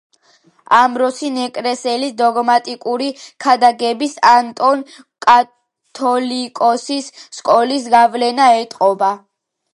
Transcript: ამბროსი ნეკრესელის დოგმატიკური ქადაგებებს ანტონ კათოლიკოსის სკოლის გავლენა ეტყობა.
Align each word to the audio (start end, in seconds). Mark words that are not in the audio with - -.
ამბროსი 0.75 1.27
ნეკრესელის 1.33 2.15
დოგმატიკური 2.21 3.09
ქადაგებებს 3.45 4.17
ანტონ 4.31 4.83
კათოლიკოსის 5.27 7.13
სკოლის 7.41 7.89
გავლენა 7.99 8.51
ეტყობა. 8.65 9.13